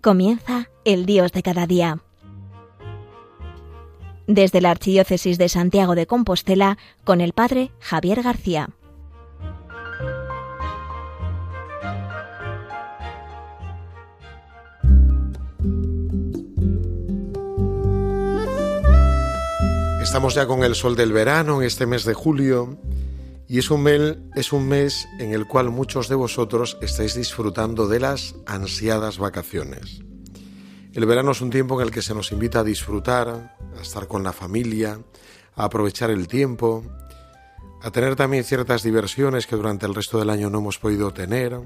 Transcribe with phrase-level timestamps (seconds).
[0.00, 1.98] Comienza el Dios de cada día.
[4.26, 8.70] Desde la Archidiócesis de Santiago de Compostela, con el Padre Javier García.
[20.00, 22.78] Estamos ya con el sol del verano en este mes de julio
[23.50, 27.88] y es un, mes, es un mes en el cual muchos de vosotros estáis disfrutando
[27.88, 30.02] de las ansiadas vacaciones.
[30.92, 34.06] El verano es un tiempo en el que se nos invita a disfrutar, a estar
[34.06, 35.00] con la familia,
[35.56, 36.84] a aprovechar el tiempo,
[37.82, 41.60] a tener también ciertas diversiones que durante el resto del año no hemos podido tener,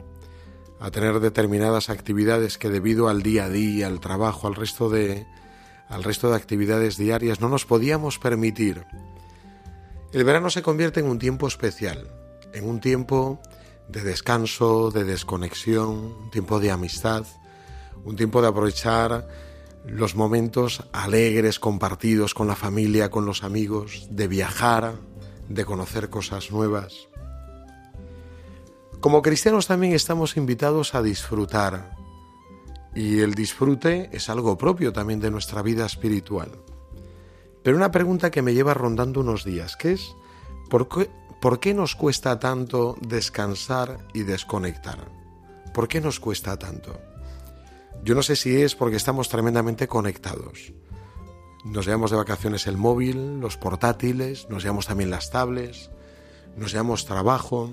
[0.81, 5.27] a tener determinadas actividades que debido al día a día, al trabajo, al resto de,
[5.91, 8.87] al resto de actividades diarias no nos podíamos permitir.
[10.15, 12.07] El verano se convierte en un tiempo especial,
[12.53, 13.41] en un tiempo
[13.89, 17.27] de descanso, de desconexión, un tiempo de amistad,
[18.05, 19.27] un tiempo de aprovechar
[19.85, 24.95] los momentos alegres compartidos con la familia, con los amigos, de viajar,
[25.49, 27.09] de conocer cosas nuevas.
[29.01, 31.91] Como cristianos también estamos invitados a disfrutar,
[32.95, 36.53] y el disfrute es algo propio también de nuestra vida espiritual.
[37.65, 40.15] Pero una pregunta que me lleva rondando unos días, que es,
[40.69, 45.11] ¿por qué, ¿por qué nos cuesta tanto descansar y desconectar?
[45.73, 47.01] ¿Por qué nos cuesta tanto?
[48.05, 50.75] Yo no sé si es porque estamos tremendamente conectados.
[51.65, 55.91] Nos llevamos de vacaciones el móvil, los portátiles, nos llevamos también las tablets,
[56.59, 57.71] nos llevamos trabajo.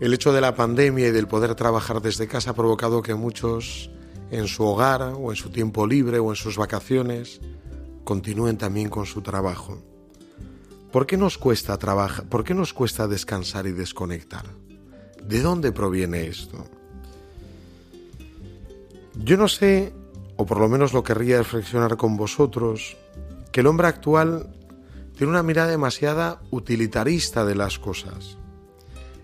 [0.00, 3.90] El hecho de la pandemia y del poder trabajar desde casa ha provocado que muchos
[4.30, 7.40] en su hogar o en su tiempo libre o en sus vacaciones
[8.04, 9.78] continúen también con su trabajo.
[10.90, 12.26] ¿Por qué nos cuesta trabajar?
[12.26, 14.44] ¿Por qué nos cuesta descansar y desconectar?
[15.26, 16.66] ¿De dónde proviene esto?
[19.14, 19.92] Yo no sé,
[20.36, 22.96] o por lo menos lo querría reflexionar con vosotros,
[23.52, 24.54] que el hombre actual
[25.16, 28.36] tiene una mirada demasiada utilitarista de las cosas.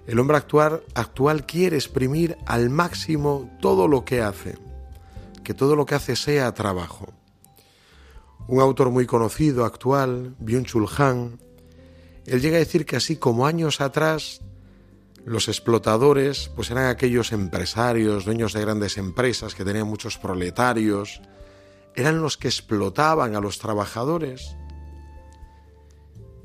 [0.07, 4.57] El hombre actual, actual quiere exprimir al máximo todo lo que hace,
[5.45, 7.18] que todo lo que hace sea trabajo.
[8.49, 11.39] Un autor muy conocido, actual, Byung-Chul Han,
[12.25, 14.41] él llega a decir que así como años atrás
[15.25, 21.21] los explotadores pues eran aquellos empresarios, dueños de grandes empresas que tenían muchos proletarios,
[21.95, 24.57] eran los que explotaban a los trabajadores.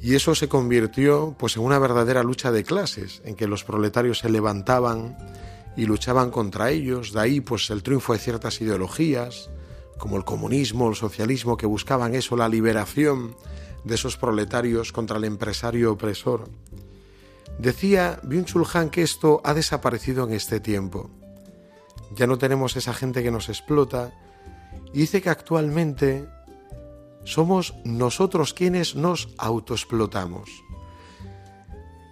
[0.02, 4.20] Y eso se convirtió pues en una verdadera lucha de clases, en que los proletarios
[4.20, 5.18] se levantaban
[5.78, 9.50] y luchaban contra ellos, de ahí pues el triunfo de ciertas ideologías,
[9.98, 13.36] como el comunismo, el socialismo, que buscaban eso, la liberación
[13.84, 16.50] de esos proletarios contra el empresario opresor.
[17.58, 21.09] Decía Byung-Chul Han que esto ha desaparecido en este tiempo.
[22.16, 24.14] Ya no tenemos esa gente que nos explota
[24.94, 26.28] y dice que actualmente
[27.24, 30.50] somos nosotros quienes nos autoexplotamos.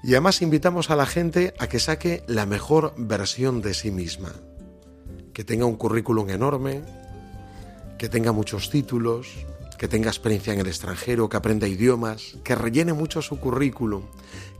[0.04, 4.34] Y además invitamos a la gente a que saque la mejor versión de sí misma,
[5.34, 6.84] que tenga un currículum enorme,
[8.02, 9.28] que tenga muchos títulos,
[9.78, 14.02] que tenga experiencia en el extranjero, que aprenda idiomas, que rellene mucho su currículum,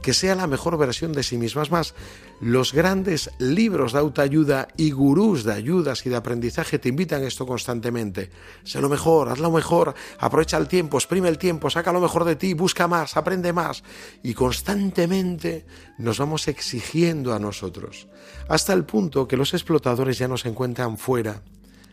[0.04, 1.64] que sea la mejor versión de sí misma.
[1.64, 1.96] Es más,
[2.40, 7.26] los grandes libros de autoayuda y gurús de ayudas y de aprendizaje te invitan a
[7.26, 8.30] esto constantemente.
[8.64, 12.26] Sé lo mejor, haz lo mejor, aprovecha el tiempo, exprime el tiempo, saca lo mejor
[12.26, 13.84] de ti, busca más, aprende más.
[14.22, 15.66] Y constantemente
[15.98, 18.08] nos vamos exigiendo a nosotros,
[18.48, 21.42] hasta el punto que los explotadores ya no se encuentran fuera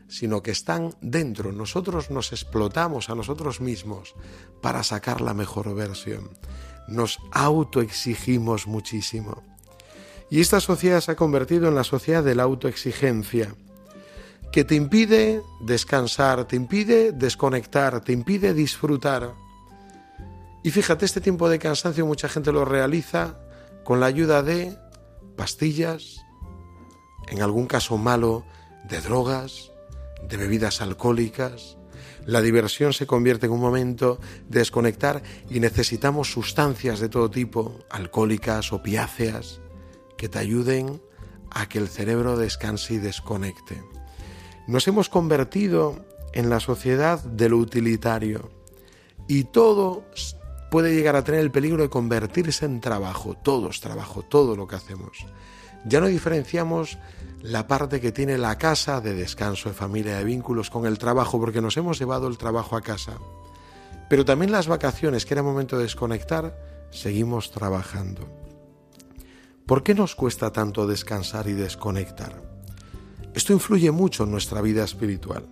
[0.08, 1.52] sino que están dentro.
[1.52, 4.14] Nosotros nos explotamos a nosotros mismos
[4.60, 6.30] para sacar la mejor versión.
[6.88, 9.42] Nos autoexigimos muchísimo.
[10.30, 13.54] Y esta sociedad se ha convertido en la sociedad de la autoexigencia,
[14.52, 19.34] que te impide descansar, te impide desconectar, te impide disfrutar.
[20.62, 23.38] Y fíjate, este tiempo de cansancio mucha gente lo realiza
[23.84, 24.76] con la ayuda de
[25.36, 26.24] pastillas,
[27.28, 28.44] en algún caso malo,
[28.88, 29.70] de drogas,
[30.22, 31.76] de bebidas alcohólicas.
[32.24, 37.78] La diversión se convierte en un momento de desconectar y necesitamos sustancias de todo tipo,
[37.90, 39.60] alcohólicas, opiáceas,
[40.16, 41.00] que te ayuden
[41.50, 43.82] a que el cerebro descanse y desconecte.
[44.66, 48.50] Nos hemos convertido en la sociedad de lo utilitario
[49.26, 50.04] y todo
[50.70, 54.66] puede llegar a tener el peligro de convertirse en trabajo, todo es trabajo, todo lo
[54.66, 55.26] que hacemos.
[55.84, 56.98] Ya no diferenciamos
[57.42, 61.38] la parte que tiene la casa de descanso, de familia, de vínculos con el trabajo,
[61.38, 63.18] porque nos hemos llevado el trabajo a casa.
[64.08, 66.58] Pero también las vacaciones, que era momento de desconectar,
[66.90, 68.28] seguimos trabajando.
[69.66, 72.42] ¿Por qué nos cuesta tanto descansar y desconectar?
[73.34, 75.46] Esto influye mucho en nuestra vida espiritual.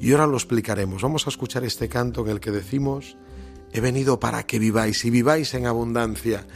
[0.00, 1.02] Y ahora lo explicaremos.
[1.02, 3.16] Vamos a escuchar este canto en el que decimos,
[3.72, 6.46] he venido para que viváis y viváis en abundancia.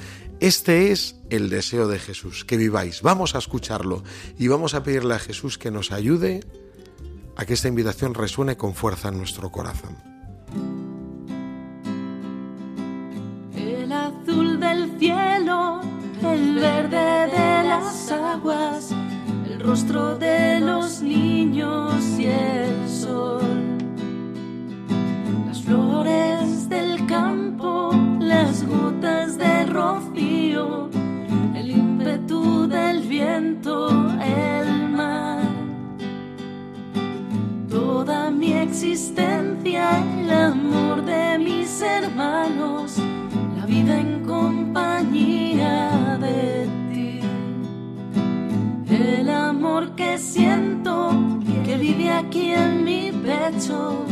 [0.44, 3.00] Este es el deseo de Jesús, que viváis.
[3.00, 4.02] Vamos a escucharlo
[4.38, 6.44] y vamos a pedirle a Jesús que nos ayude
[7.34, 9.96] a que esta invitación resuene con fuerza en nuestro corazón.
[13.56, 15.80] El azul del cielo,
[16.22, 18.90] el verde de las aguas,
[19.46, 23.78] el rostro de los niños y el sol,
[25.46, 30.23] las flores del campo, las gotas de rocío,
[32.66, 33.88] del viento,
[34.20, 35.24] el mar
[37.74, 42.98] toda mi existencia, el amor de mis hermanos,
[43.56, 47.20] la vida en compañía de ti.
[48.88, 51.10] El amor que siento,
[51.64, 54.04] que vive aquí en mi pecho,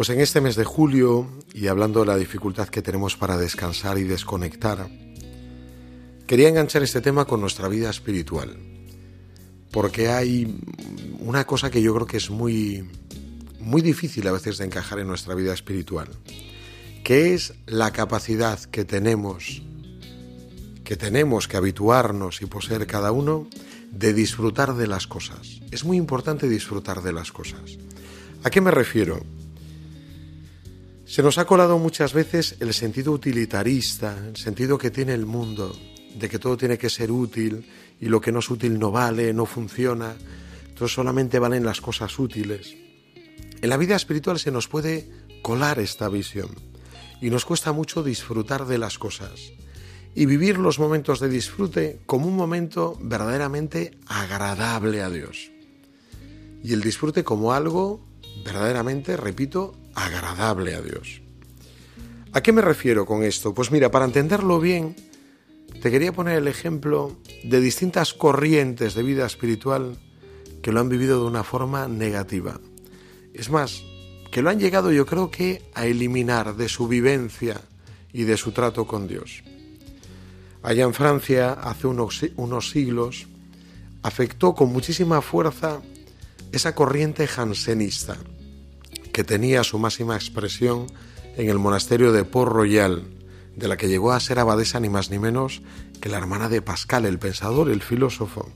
[0.00, 3.98] Pues en este mes de julio, y hablando de la dificultad que tenemos para descansar
[3.98, 4.88] y desconectar,
[6.26, 8.56] quería enganchar este tema con nuestra vida espiritual.
[9.70, 10.58] Porque hay
[11.18, 12.88] una cosa que yo creo que es muy,
[13.58, 16.08] muy difícil a veces de encajar en nuestra vida espiritual,
[17.04, 19.60] que es la capacidad que tenemos,
[20.82, 23.48] que tenemos que habituarnos y poseer cada uno
[23.90, 25.60] de disfrutar de las cosas.
[25.70, 27.76] Es muy importante disfrutar de las cosas.
[28.42, 29.39] ¿A qué me refiero?
[31.10, 35.76] Se nos ha colado muchas veces el sentido utilitarista, el sentido que tiene el mundo,
[36.14, 37.68] de que todo tiene que ser útil
[38.00, 40.14] y lo que no es útil no vale, no funciona,
[40.68, 42.76] entonces solamente valen las cosas útiles.
[43.60, 45.10] En la vida espiritual se nos puede
[45.42, 46.50] colar esta visión
[47.20, 49.50] y nos cuesta mucho disfrutar de las cosas
[50.14, 55.50] y vivir los momentos de disfrute como un momento verdaderamente agradable a Dios.
[56.62, 58.00] Y el disfrute como algo
[58.44, 61.22] verdaderamente, repito, agradable a Dios.
[62.32, 63.54] ¿A qué me refiero con esto?
[63.54, 64.94] Pues mira, para entenderlo bien,
[65.82, 69.98] te quería poner el ejemplo de distintas corrientes de vida espiritual
[70.62, 72.60] que lo han vivido de una forma negativa.
[73.34, 73.82] Es más,
[74.30, 77.60] que lo han llegado yo creo que a eliminar de su vivencia
[78.12, 79.42] y de su trato con Dios.
[80.62, 83.26] Allá en Francia, hace unos, unos siglos,
[84.02, 85.80] afectó con muchísima fuerza
[86.52, 88.18] esa corriente jansenista,
[89.12, 90.86] que tenía su máxima expresión
[91.36, 93.04] en el monasterio de Port Royal,
[93.56, 95.62] de la que llegó a ser abadesa ni más ni menos
[96.00, 98.50] que la hermana de Pascal, el pensador, el filósofo.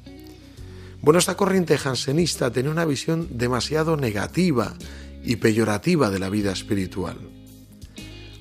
[1.03, 4.75] Bueno, esta corriente jansenista tenía una visión demasiado negativa
[5.23, 7.19] y peyorativa de la vida espiritual.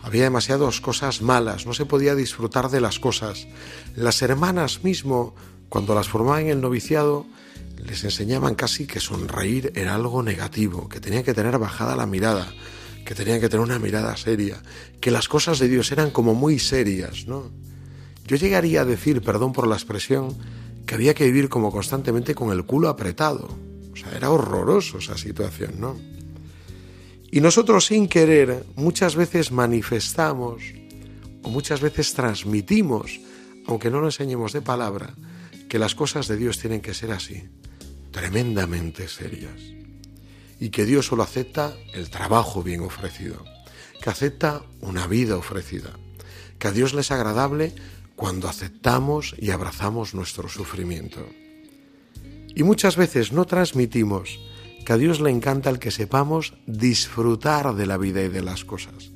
[0.02, 3.48] Había demasiadas cosas malas, no se podía disfrutar de las cosas.
[3.96, 5.34] Las hermanas mismo,
[5.70, 7.26] cuando las formaban en el noviciado,
[7.78, 12.54] les enseñaban casi que sonreír era algo negativo, que tenían que tener bajada la mirada,
[13.06, 14.62] que tenían que tener una mirada seria,
[15.02, 17.52] que las cosas de Dios eran como muy serias, ¿no?
[18.26, 20.36] Yo llegaría a decir, perdón por la expresión,
[20.86, 23.50] que había que vivir como constantemente con el culo apretado.
[23.92, 25.96] O sea, era horroroso esa situación, ¿no?
[27.32, 30.64] Y nosotros sin querer muchas veces manifestamos
[31.42, 33.20] o muchas veces transmitimos,
[33.66, 35.16] aunque no lo enseñemos de palabra,
[35.68, 37.44] que las cosas de Dios tienen que ser así,
[38.14, 39.60] tremendamente serias.
[40.62, 43.44] Y que Dios solo acepta el trabajo bien ofrecido,
[44.02, 45.92] que acepta una vida ofrecida,
[46.58, 47.76] que a Dios le es agradable
[48.16, 51.28] cuando aceptamos y abrazamos nuestro sufrimiento.
[52.56, 54.40] Y muchas veces no transmitimos
[54.86, 58.64] que a Dios le encanta el que sepamos disfrutar de la vida y de las
[58.64, 59.12] cosas,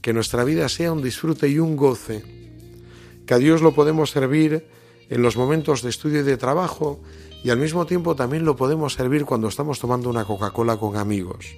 [0.00, 2.24] que nuestra vida sea un disfrute y un goce,
[3.26, 4.66] que a Dios lo podemos servir
[5.08, 7.00] en los momentos de estudio y de trabajo
[7.42, 11.54] y al mismo tiempo también lo podemos servir cuando estamos tomando una Coca-Cola con amigos.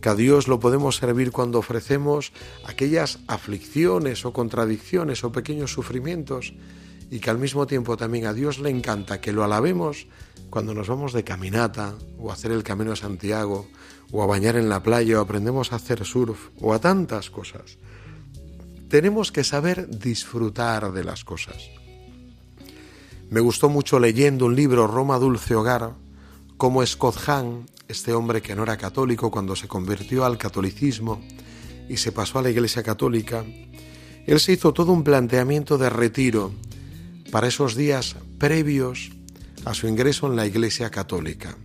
[0.00, 2.32] Que a Dios lo podemos servir cuando ofrecemos
[2.64, 6.54] aquellas aflicciones o contradicciones o pequeños sufrimientos
[7.10, 10.06] y que al mismo tiempo también a Dios le encanta que lo alabemos
[10.50, 13.66] cuando nos vamos de caminata o a hacer el camino de Santiago
[14.12, 17.78] o a bañar en la playa o aprendemos a hacer surf o a tantas cosas.
[18.88, 21.77] Tenemos que saber disfrutar de las cosas.
[23.30, 25.92] Me gustó mucho leyendo un libro, Roma Dulce Hogar,
[26.56, 31.20] como Scott Hahn, este hombre que no era católico cuando se convirtió al catolicismo
[31.90, 33.44] y se pasó a la Iglesia Católica,
[34.26, 36.52] él se hizo todo un planteamiento de retiro
[37.30, 39.10] para esos días previos
[39.66, 41.56] a su ingreso en la Iglesia Católica.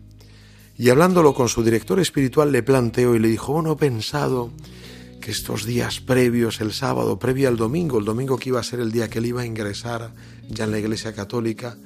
[0.77, 4.51] Y hablándolo con su director espiritual le planteó y le dijo, bueno, he pensado
[5.23, 8.81] que estos días previos, el sábado, previo al domingo, el domingo que iba a ser
[8.81, 10.13] el día que él iba a ingresar
[10.49, 11.77] ya en la Iglesia Católica,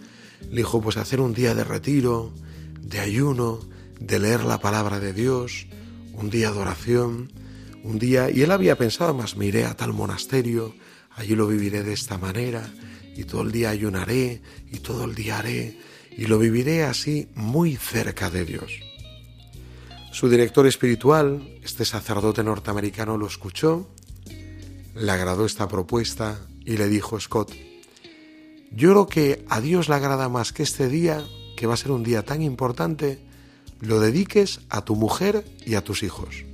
[0.50, 2.34] le dijo, pues hacer un día de retiro,
[2.82, 3.60] de ayuno,
[4.00, 5.68] de leer la palabra de Dios,
[6.14, 7.32] un día de oración,
[7.84, 10.74] un día, y él había pensado más, me iré a tal monasterio,
[11.12, 12.68] allí lo viviré de esta manera,
[13.16, 14.42] y todo el día ayunaré,
[14.72, 15.78] y todo el día haré,
[16.10, 18.87] y lo viviré así muy cerca de Dios.
[20.12, 23.88] Su director espiritual, este sacerdote norteamericano, lo escuchó,
[24.96, 27.54] le agradó esta propuesta y le dijo, Scott,
[28.72, 31.24] yo creo que a Dios le agrada más que este día,
[31.56, 33.20] que va a ser un día tan importante,
[33.80, 36.46] lo dediques a tu mujer y a tus hijos.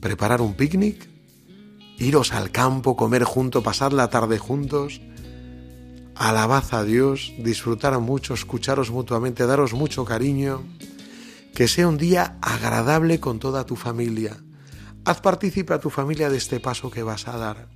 [0.00, 1.06] Preparar un picnic,
[1.98, 5.02] iros al campo, comer juntos, pasar la tarde juntos,
[6.14, 10.62] alabad a Dios, disfrutar mucho, escucharos mutuamente, daros mucho cariño
[11.54, 14.36] que sea un día agradable con toda tu familia.
[15.04, 17.68] Haz partícipe a tu familia de este paso que vas a dar.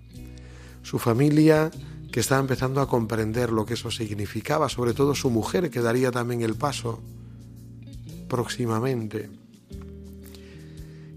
[0.83, 1.71] Su familia
[2.13, 6.13] que estaba empezando a comprender lo que eso significaba, sobre todo su mujer que daría
[6.13, 7.03] también el paso
[8.29, 9.31] próximamente.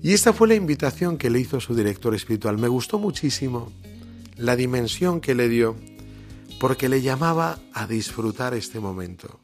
[0.02, 2.58] Y esta fue la invitación que le hizo su director espiritual.
[2.58, 3.72] Me gustó muchísimo
[4.38, 5.76] la dimensión que le dio,
[6.60, 9.40] porque le llamaba a disfrutar este momento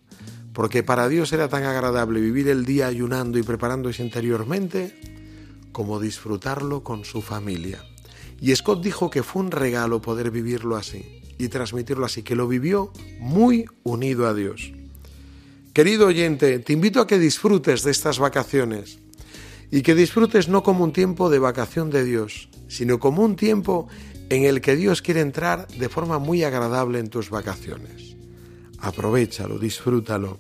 [0.54, 4.96] porque para Dios era tan agradable vivir el día ayunando y preparándose interiormente
[5.72, 7.84] como disfrutarlo con su familia.
[8.40, 12.48] Y Scott dijo que fue un regalo poder vivirlo así y transmitirlo así, que lo
[12.48, 14.72] vivió muy unido a Dios.
[15.74, 19.00] Querido oyente, te invito a que disfrutes de estas vacaciones
[19.72, 23.88] y que disfrutes no como un tiempo de vacación de Dios, sino como un tiempo
[24.30, 28.13] en el que Dios quiere entrar de forma muy agradable en tus vacaciones
[28.84, 30.40] aprovechalo, disfrútalo.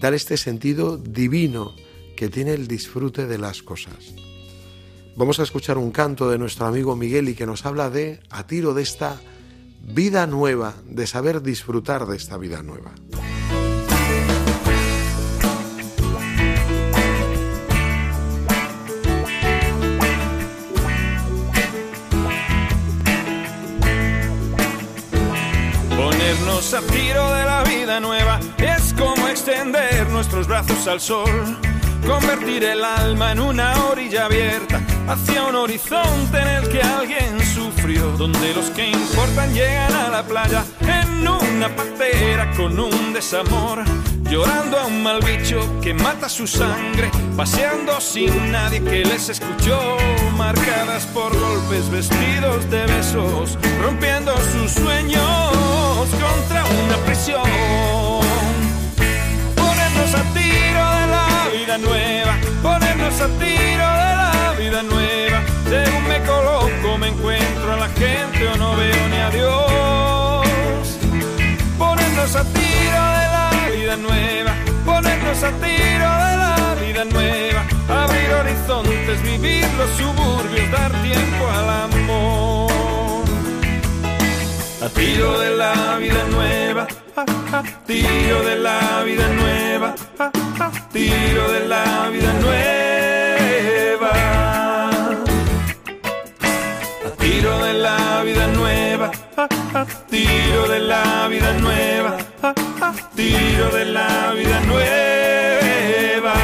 [0.00, 1.74] Dar este sentido divino
[2.16, 4.14] que tiene el disfrute de las cosas.
[5.16, 8.46] Vamos a escuchar un canto de nuestro amigo Miguel y que nos habla de, a
[8.46, 9.20] tiro de esta
[9.82, 12.92] vida nueva, de saber disfrutar de esta vida nueva.
[26.62, 28.38] A tiro de la vida nueva.
[28.56, 31.58] Es como extender nuestros brazos al sol,
[32.06, 38.12] convertir el alma en una orilla abierta hacia un horizonte en el que alguien sufrió,
[38.12, 43.82] donde los que importan llegan a la playa en una patera con un desamor
[44.30, 49.96] llorando a un mal bicho que mata su sangre, paseando sin nadie que les escuchó,
[50.38, 55.51] marcadas por golpes, vestidos de besos, rompiendo sus sueños
[56.10, 57.42] contra una prisión.
[59.54, 65.42] Ponernos a tiro de la vida nueva, ponernos a tiro de la vida nueva.
[65.68, 70.98] Según me coloco, me encuentro a la gente o no veo ni a Dios.
[71.78, 74.52] Ponernos a tiro de la vida nueva,
[74.84, 81.70] ponernos a tiro de la vida nueva, abrir horizontes, vivir los suburbios, dar tiempo al
[81.84, 82.91] amor.
[84.94, 86.86] Tiro de la vida nueva,
[87.86, 90.30] tiro de la vida nueva, a
[90.92, 92.82] tiro de la vida nueva.
[97.18, 99.10] Tiro de la vida nueva,
[100.10, 102.16] tiro de la vida nueva,
[103.16, 106.34] tiro de la vida nueva.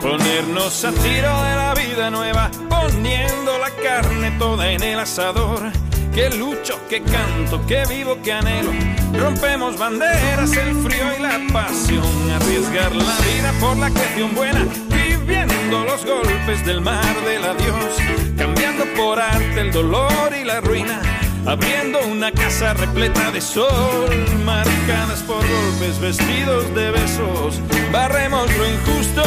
[0.00, 5.72] Ponernos a tiro de la vida nueva, poniendo la carne toda en el asador.
[6.16, 8.72] Que lucho, que canto, que vivo, que anhelo.
[9.12, 12.32] Rompemos banderas, el frío y la pasión.
[12.34, 17.98] Arriesgar la vida por la creación buena, viviendo los golpes del mar del adiós.
[18.34, 21.02] Cambiando por arte el dolor y la ruina.
[21.44, 24.08] Abriendo una casa repleta de sol,
[24.42, 27.60] marcadas por golpes, vestidos de besos.
[27.92, 29.22] Barremos lo injusto,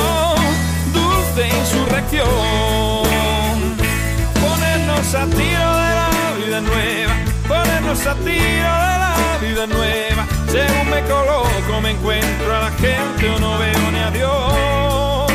[0.91, 2.25] dulce insurrección.
[4.41, 5.88] Ponernos a tiro de
[6.49, 7.13] nueva,
[7.47, 10.25] ponernos a tiro de la vida nueva.
[10.47, 15.31] Según me coloco, me encuentro a la gente o no veo ni a Dios.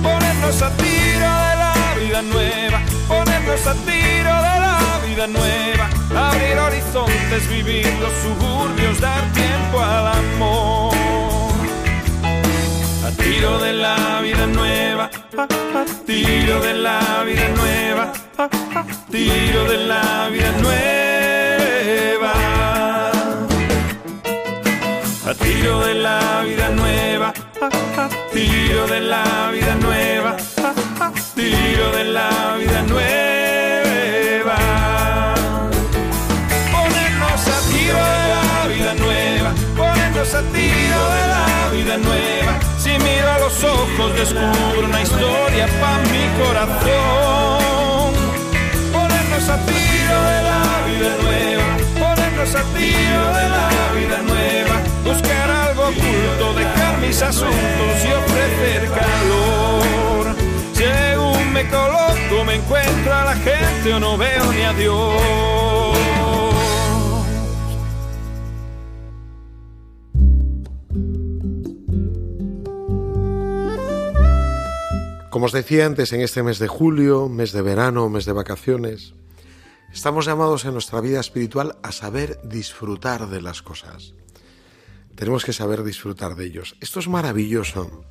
[0.00, 5.90] Ponernos a tiro de la vida nueva, ponernos a tiro de la vida nueva.
[6.28, 10.94] Abrir horizontes, vivir los suburbios, dar tiempo al amor.
[13.06, 18.12] A tiro de la vida nueva, a, a tiro de la vida nueva,
[19.10, 22.32] tiro de la vida nueva.
[25.26, 27.32] A tiro de la vida nueva,
[28.32, 30.36] tiro de la vida nueva,
[31.34, 34.56] tiro de la vida nueva.
[36.72, 42.58] Ponernos a tiro de la vida nueva, ponernos a tiro de la vida nueva.
[42.78, 47.59] Si miro a los ojos descubro una historia para mi corazón.
[49.50, 54.76] Ponernos a tiro de la vida nueva, ponernos a tiro de la vida nueva.
[55.04, 60.36] Buscar algo oculto, dejar mis asuntos y ofrecer calor.
[60.72, 65.20] Según me coloco, me encuentro a la gente o no veo ni a Dios.
[75.30, 79.14] Como os decía antes, en este mes de julio, mes de verano, mes de vacaciones,
[79.92, 84.14] estamos llamados en nuestra vida espiritual a saber disfrutar de las cosas.
[85.14, 86.76] Tenemos que saber disfrutar de ellos.
[86.80, 88.04] Esto es maravilloso,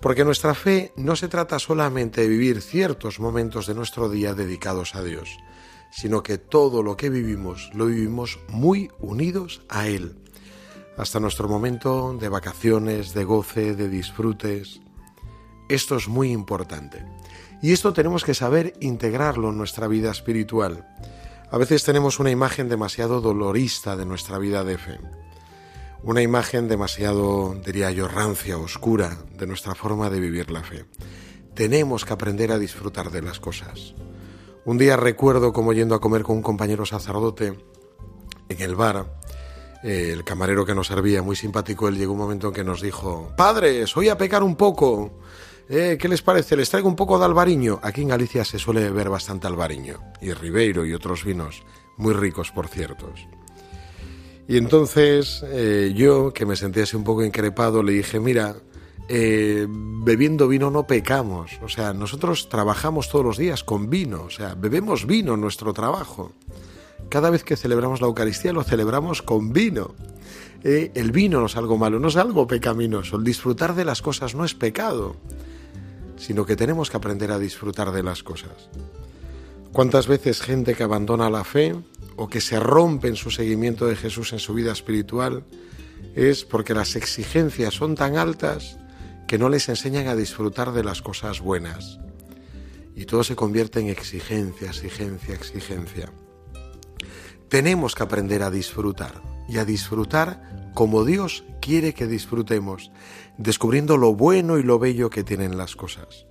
[0.00, 4.94] porque nuestra fe no se trata solamente de vivir ciertos momentos de nuestro día dedicados
[4.94, 5.38] a Dios,
[5.90, 10.16] sino que todo lo que vivimos lo vivimos muy unidos a Él,
[10.96, 14.80] hasta nuestro momento de vacaciones, de goce, de disfrutes.
[15.68, 17.04] Esto es muy importante.
[17.62, 20.86] Y esto tenemos que saber integrarlo en nuestra vida espiritual.
[21.50, 24.98] A veces tenemos una imagen demasiado dolorista de nuestra vida de fe.
[26.02, 30.86] Una imagen demasiado, diría yo, rancia, oscura de nuestra forma de vivir la fe.
[31.54, 33.94] Tenemos que aprender a disfrutar de las cosas.
[34.64, 37.58] Un día recuerdo como yendo a comer con un compañero sacerdote
[38.48, 39.20] en el bar,
[39.82, 42.80] eh, el camarero que nos servía, muy simpático, él llegó un momento en que nos
[42.80, 45.18] dijo, Padres, voy a pecar un poco.
[45.72, 46.56] Eh, ¿Qué les parece?
[46.56, 47.78] ¿Les traigo un poco de albariño?
[47.84, 50.00] Aquí en Galicia se suele beber bastante albariño.
[50.20, 51.62] Y ribeiro y otros vinos,
[51.96, 53.28] muy ricos por ciertos.
[54.48, 58.56] Y entonces eh, yo, que me sentía así un poco increpado, le dije, mira,
[59.08, 61.52] eh, bebiendo vino no pecamos.
[61.62, 64.24] O sea, nosotros trabajamos todos los días con vino.
[64.24, 66.32] O sea, bebemos vino en nuestro trabajo.
[67.10, 69.94] Cada vez que celebramos la Eucaristía lo celebramos con vino.
[70.64, 73.16] El vino no es algo malo, no es algo pecaminoso.
[73.16, 75.16] El disfrutar de las cosas no es pecado,
[76.20, 78.68] sino que tenemos que aprender a disfrutar de las cosas.
[79.72, 81.74] ¿Cuántas veces gente que abandona la fe
[82.16, 85.44] o que se rompe en su seguimiento de Jesús en su vida espiritual
[86.14, 88.78] es porque las exigencias son tan altas
[89.26, 91.98] que no les enseñan a disfrutar de las cosas buenas?
[92.94, 96.12] Y todo se convierte en exigencia, exigencia, exigencia.
[97.48, 99.29] Tenemos que aprender a disfrutar.
[99.50, 102.92] Y a disfrutar como Dios quiere que disfrutemos,
[103.36, 106.26] descubriendo lo bueno y lo bello que tienen las cosas.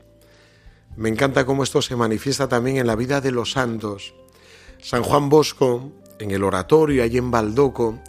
[0.96, 4.14] Me encanta cómo esto se manifiesta también en la vida de los santos.
[4.82, 8.00] San Juan Bosco, en el oratorio allí en Baldoco,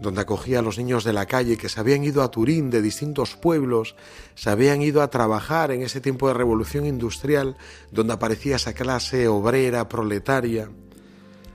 [0.00, 2.80] donde acogía a los niños de la calle que se habían ido a Turín de
[2.80, 3.96] distintos pueblos,
[4.34, 7.56] se habían ido a trabajar en ese tiempo de revolución industrial,
[7.90, 10.70] donde aparecía esa clase obrera, proletaria.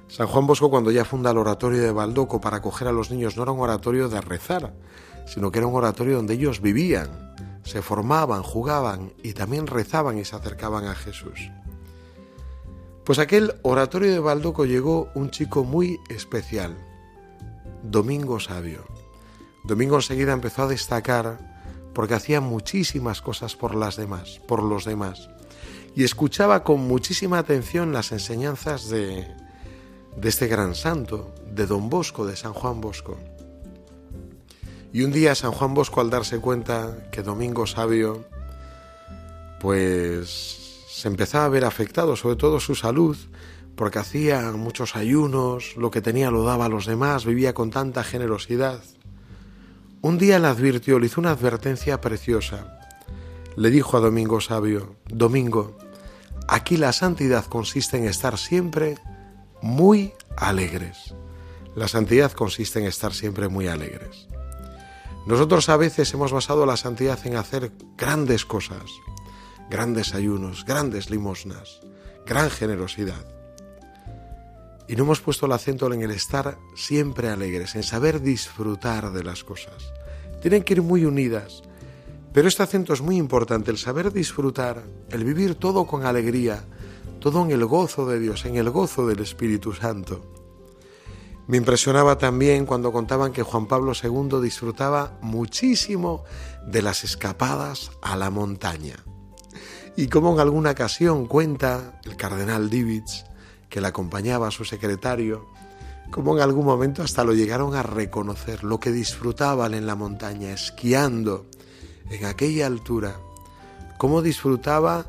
[0.08, 3.36] San Juan Bosco cuando ya funda el oratorio de Baldoco para acoger a los niños
[3.36, 4.74] no era un oratorio de rezar,
[5.26, 7.10] sino que era un oratorio donde ellos vivían,
[7.64, 11.52] se formaban, jugaban y también rezaban y se acercaban a Jesús.
[13.04, 16.76] Pues aquel oratorio de Baldoco llegó un chico muy especial,
[17.84, 18.86] Domingo Sabio.
[19.64, 21.56] Domingo enseguida empezó a destacar
[21.94, 25.30] porque hacía muchísimas cosas por las demás, por los demás,
[25.96, 29.26] y escuchaba con muchísima atención las enseñanzas de,
[30.16, 33.18] de este gran santo, de Don Bosco, de San Juan Bosco.
[34.94, 38.26] Y un día San Juan Bosco, al darse cuenta que Domingo Sabio,
[39.60, 43.18] pues se empezaba a ver afectado, sobre todo su salud,
[43.76, 48.04] porque hacía muchos ayunos, lo que tenía lo daba a los demás, vivía con tanta
[48.04, 48.82] generosidad.
[50.02, 52.80] Un día le advirtió, le hizo una advertencia preciosa.
[53.58, 55.78] Le dijo a Domingo Sabio, Domingo,
[56.48, 58.96] aquí la santidad consiste en estar siempre
[59.62, 61.14] muy alegres.
[61.76, 64.28] La santidad consiste en estar siempre muy alegres.
[65.26, 68.92] Nosotros a veces hemos basado la santidad en hacer grandes cosas,
[69.70, 71.82] grandes ayunos, grandes limosnas,
[72.26, 73.26] gran generosidad.
[74.88, 79.24] Y no hemos puesto el acento en el estar siempre alegres, en saber disfrutar de
[79.24, 79.92] las cosas.
[80.42, 81.64] Tienen que ir muy unidas.
[82.32, 86.66] Pero este acento es muy importante, el saber disfrutar, el vivir todo con alegría,
[87.26, 90.22] todo en el gozo de Dios, en el gozo del Espíritu Santo.
[91.48, 96.24] Me impresionaba también cuando contaban que Juan Pablo II disfrutaba muchísimo
[96.68, 99.04] de las escapadas a la montaña.
[99.98, 103.24] Y como en alguna ocasión cuenta el cardenal Divitz,
[103.70, 105.48] que le acompañaba a su secretario,
[106.12, 110.52] como en algún momento hasta lo llegaron a reconocer, lo que disfrutaban en la montaña,
[110.52, 111.48] esquiando
[112.08, 113.16] en aquella altura,
[113.98, 115.08] cómo disfrutaba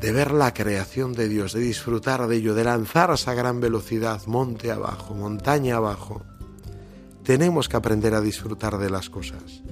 [0.00, 3.60] de ver la creación de Dios, de disfrutar de ello, de lanzar a esa gran
[3.60, 6.22] velocidad, monte abajo, montaña abajo.
[7.22, 9.62] Tenemos que aprender a disfrutar de las cosas.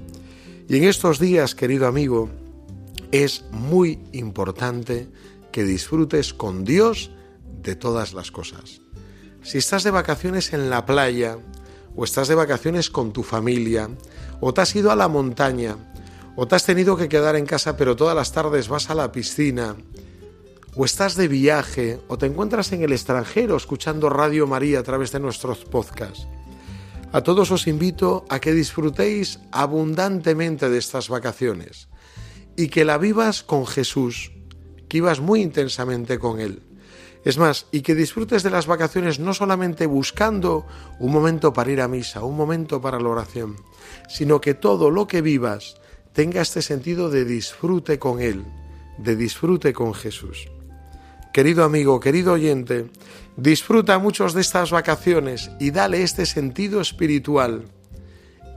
[0.68, 2.30] Y en estos días, querido amigo,
[3.11, 5.08] es muy importante
[5.50, 7.11] que disfrutes con Dios
[7.62, 8.80] de todas las cosas.
[9.42, 11.37] Si estás de vacaciones en la playa,
[11.94, 13.90] o estás de vacaciones con tu familia,
[14.40, 15.76] o te has ido a la montaña,
[16.37, 19.12] o te has tenido que quedar en casa pero todas las tardes vas a la
[19.12, 19.76] piscina,
[20.74, 25.12] o estás de viaje, o te encuentras en el extranjero escuchando Radio María a través
[25.12, 26.26] de nuestros podcasts.
[27.12, 31.88] A todos os invito a que disfrutéis abundantemente de estas vacaciones
[32.56, 34.32] y que la vivas con Jesús,
[34.88, 36.62] que vivas muy intensamente con Él.
[37.24, 40.66] Es más, y que disfrutes de las vacaciones no solamente buscando
[40.98, 43.56] un momento para ir a misa, un momento para la oración,
[44.08, 45.76] sino que todo lo que vivas
[46.14, 48.42] tenga este sentido de disfrute con Él,
[48.96, 50.48] de disfrute con Jesús.
[51.32, 52.90] Querido amigo, querido oyente,
[53.38, 57.64] disfruta muchos de estas vacaciones y dale este sentido espiritual.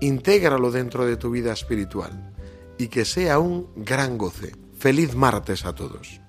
[0.02, 2.34] Intégralo dentro de tu vida espiritual
[2.78, 4.52] y que sea un gran goce.
[4.78, 6.20] Feliz martes a todos.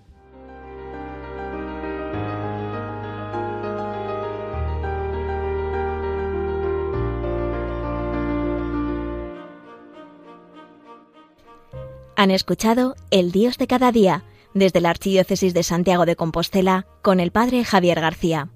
[12.15, 14.23] Han escuchado El Dios de cada día
[14.57, 18.49] desde la Archidiócesis de Santiago de Compostela con el Padre Javier García.